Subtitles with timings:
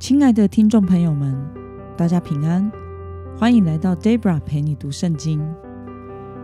[0.00, 1.36] 亲爱的听众朋友们，
[1.94, 2.72] 大家平安，
[3.36, 5.38] 欢迎来到 Debra 陪你读圣经。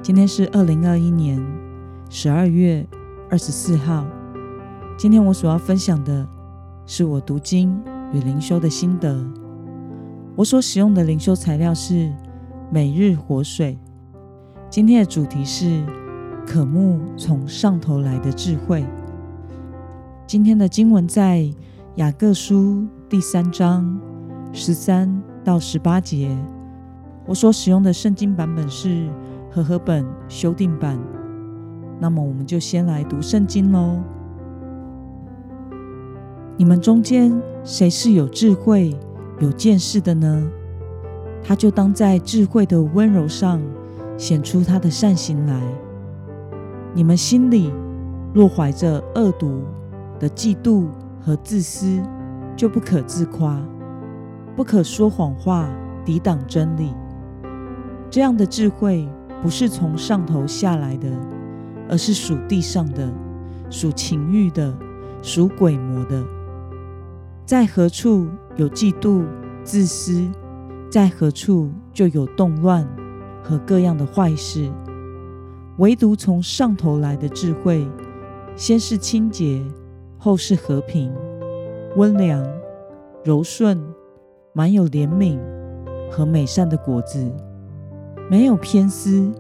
[0.02, 1.42] 今天是二零二一年
[2.10, 2.86] 十二月
[3.30, 4.06] 二十四号。
[4.98, 6.28] 今天我所要分享的
[6.84, 7.82] 是我读经
[8.12, 9.26] 与灵修的心得。
[10.36, 12.12] 我所使用的灵修材料是
[12.70, 13.78] 每日活水。
[14.68, 15.82] 今天的主题是
[16.46, 18.84] 渴慕从上头来的智慧。
[20.26, 21.50] 今天的经文在
[21.94, 24.00] 雅各书第三章
[24.52, 26.36] 十三到十八节。
[27.24, 29.08] 我所使用的圣经版本是
[29.48, 30.98] 和合本修订版。
[32.00, 34.00] 那么，我们就先来读圣经喽。
[36.56, 38.98] 你们中间谁是有智慧、
[39.38, 40.50] 有见识的呢？
[41.44, 43.62] 他就当在智慧的温柔上
[44.18, 45.62] 显出他的善行来。
[46.92, 47.72] 你们心里
[48.34, 49.62] 若怀着恶毒
[50.18, 50.88] 的嫉妒
[51.20, 52.02] 和自私，
[52.56, 53.60] 就不可自夸，
[54.56, 55.68] 不可说谎话，
[56.04, 56.94] 抵挡真理。
[58.10, 59.06] 这样的智慧
[59.42, 61.08] 不是从上头下来的，
[61.88, 63.12] 而是属地上的，
[63.68, 64.74] 属情欲的，
[65.20, 66.24] 属鬼魔的。
[67.44, 69.24] 在何处有嫉妒、
[69.62, 70.26] 自私，
[70.90, 72.88] 在何处就有动乱
[73.42, 74.72] 和各样的坏事。
[75.76, 77.86] 唯独从上头来的智慧，
[78.56, 79.62] 先是清洁，
[80.16, 81.12] 后是和平。
[81.96, 82.46] 温良、
[83.24, 83.82] 柔顺，
[84.52, 85.38] 满有怜悯
[86.10, 87.32] 和美善的果子，
[88.30, 89.32] 没有偏私，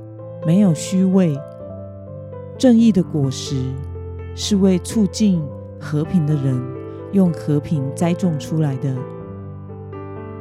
[0.46, 1.38] 没有虚伪。
[2.56, 3.54] 正义的果实
[4.34, 5.42] 是为促进
[5.78, 6.58] 和平的人
[7.12, 8.96] 用和平栽种出来的。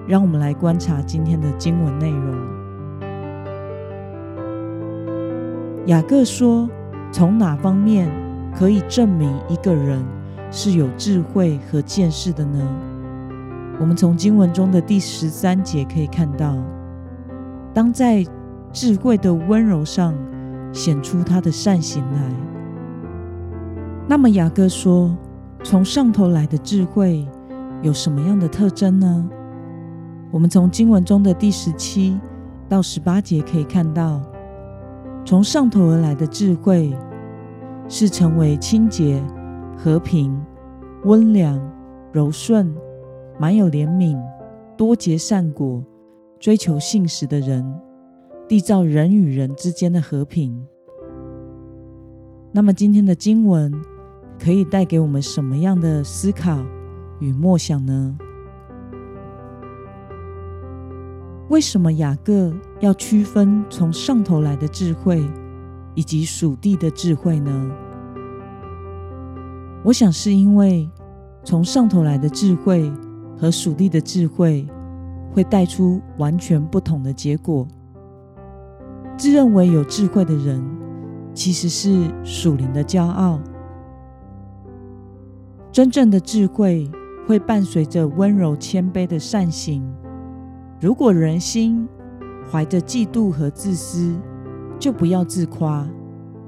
[0.07, 2.33] 让我们来观察今天的经文内容。
[5.87, 6.69] 雅各说
[7.11, 8.09] ：“从哪方面
[8.55, 10.01] 可以证明一个人？”
[10.51, 12.59] 是有智慧和见识的呢？
[13.79, 16.55] 我们从经文中的第十三节可以看到，
[17.73, 18.25] 当在
[18.71, 20.13] 智慧的温柔上
[20.71, 22.21] 显出他的善行来。
[24.07, 25.15] 那么雅各说，
[25.63, 27.27] 从上头来的智慧
[27.81, 29.29] 有什么样的特征呢？
[30.31, 32.19] 我们从经文中的第十七
[32.69, 34.21] 到十八节可以看到，
[35.25, 36.93] 从上头而来的智慧
[37.89, 39.21] 是成为清洁。
[39.85, 40.35] 和平、
[41.03, 41.61] 温良、
[42.11, 42.75] 柔顺，
[43.37, 44.19] 满有怜悯，
[44.75, 45.83] 多结善果，
[46.39, 47.63] 追求信实的人，
[48.49, 50.59] 缔造人与人之间的和平。
[52.51, 53.71] 那么，今天的经文
[54.39, 56.65] 可以带给我们什么样的思考
[57.19, 58.17] 与默想呢？
[61.49, 65.23] 为什么雅各要区分从上头来的智慧
[65.93, 67.71] 以及属地的智慧呢？
[69.85, 70.89] 我想是因为
[71.43, 72.91] 从上头来的智慧
[73.37, 74.67] 和属地的智慧
[75.31, 77.67] 会带出完全不同的结果。
[79.15, 80.59] 自认为有智慧的人，
[81.35, 83.39] 其实是属灵的骄傲。
[85.71, 86.89] 真正的智慧
[87.27, 89.83] 会伴随着温柔谦卑的善行。
[90.81, 91.87] 如果人心
[92.51, 94.15] 怀着嫉妒和自私，
[94.79, 95.87] 就不要自夸，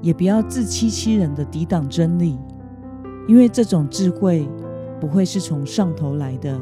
[0.01, 2.35] 也不要自欺欺人的抵挡真理。
[3.27, 4.47] 因为这种智慧
[4.99, 6.59] 不会是从上头来的，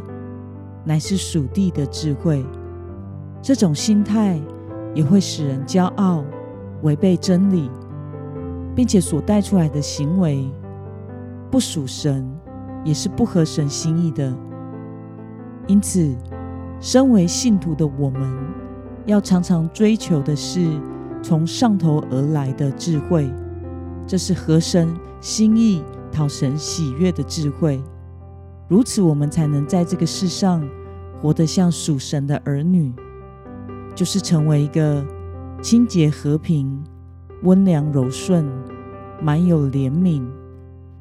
[0.84, 2.44] 乃是属地的智慧。
[3.42, 4.42] 这种心态
[4.96, 6.24] 也会使人骄傲，
[6.82, 7.70] 违背真理，
[8.76, 10.50] 并且所带出来的行为
[11.52, 12.28] 不属神，
[12.84, 14.34] 也是不合神心意的。
[15.68, 16.16] 因此，
[16.80, 18.22] 身为信徒的我们，
[19.06, 20.68] 要常常追求的是
[21.22, 23.32] 从上头而来的智慧，
[24.08, 25.84] 这是合神心意。
[26.16, 27.84] 讨神喜悦的智慧，
[28.70, 30.66] 如此我们才能在这个世上
[31.22, 32.94] 活得像属神的儿女，
[33.94, 35.06] 就是成为一个
[35.62, 36.82] 清洁、和平、
[37.44, 38.50] 温良、柔顺、
[39.22, 40.26] 满有怜悯、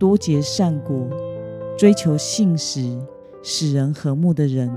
[0.01, 1.09] 多结善果、
[1.79, 2.99] 追求信实、
[3.41, 4.69] 使人和睦的人，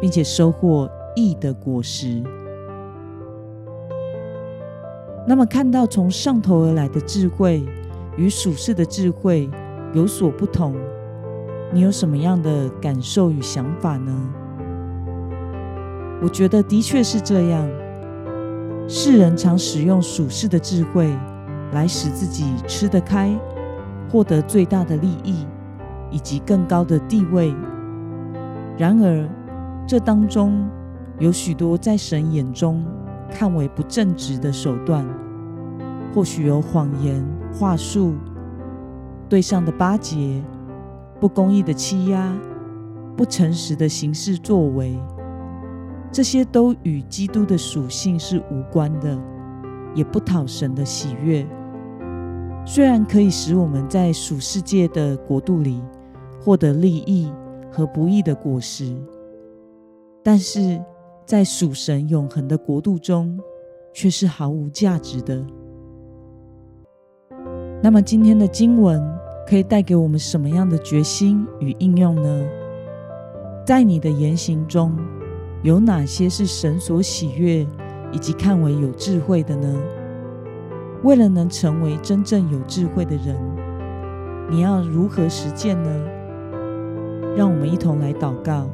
[0.00, 2.22] 并且收获义的果实。
[5.28, 7.62] 那么，看到从上头而来的智慧。
[8.16, 9.48] 与属世的智慧
[9.94, 10.74] 有所不同，
[11.72, 14.12] 你有什么样的感受与想法呢？
[16.22, 17.68] 我觉得的确是这样。
[18.88, 21.08] 世人常使用属世的智慧
[21.72, 23.34] 来使自己吃得开，
[24.10, 25.46] 获得最大的利益
[26.10, 27.54] 以及更高的地位。
[28.76, 29.28] 然而，
[29.86, 30.68] 这当中
[31.18, 32.84] 有许多在神眼中
[33.30, 35.06] 看为不正直的手段。
[36.14, 38.14] 或许有谎言、话术、
[39.28, 40.42] 对上的巴结、
[41.20, 42.36] 不公义的欺压、
[43.16, 44.98] 不诚实的行事作为，
[46.10, 49.18] 这些都与基督的属性是无关的，
[49.94, 51.46] 也不讨神的喜悦。
[52.64, 55.82] 虽然可以使我们在属世界的国度里
[56.40, 57.30] 获得利益
[57.70, 58.96] 和不义的果实，
[60.22, 60.82] 但是
[61.26, 63.38] 在属神永恒的国度中，
[63.92, 65.44] 却是毫无价值的。
[67.84, 69.02] 那么，今天的经文
[69.44, 72.44] 可以带给我们什么样的决心与应用呢？
[73.66, 74.96] 在你的言行中，
[75.64, 77.66] 有哪些是神所喜悦
[78.12, 79.76] 以及看为有智慧的呢？
[81.02, 83.36] 为了能成为真正有智慧的人，
[84.48, 85.90] 你要如何实践呢？
[87.36, 88.70] 让我们一同来祷告。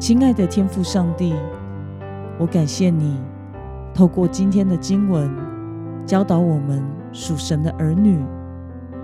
[0.00, 1.32] 亲爱的天父上帝，
[2.38, 3.20] 我感谢你
[3.94, 5.30] 透过今天的经文
[6.04, 8.18] 教导我们，属神的儿女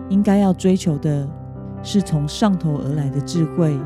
[0.09, 1.29] 应该要追求的
[1.83, 3.79] 是从上头而来的智慧，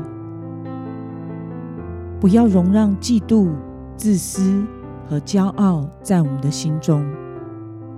[2.19, 3.49] 不要容让嫉妒、
[3.95, 4.63] 自私
[5.09, 7.05] 和骄傲在我们的心中。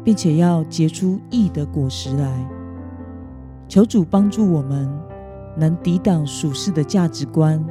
[0.04, 2.50] 并且要结出义的果实来。
[3.68, 4.90] 求主帮助我们，
[5.56, 7.64] 能抵挡属世的价值观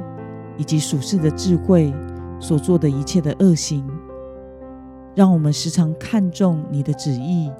[0.57, 1.93] 以及属世的智慧
[2.39, 3.85] 所做的一切的恶行。
[5.15, 7.51] 让我们时常看重你的旨意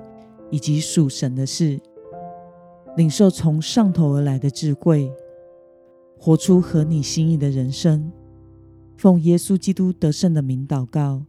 [0.53, 1.79] 以及属神的事，
[2.95, 5.11] 领受从上头而来的智慧，
[6.19, 8.11] 活出合你心意的人生。
[8.95, 11.25] 奉耶稣基督得胜的名祷告，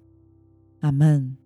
[0.81, 1.39] 阿门。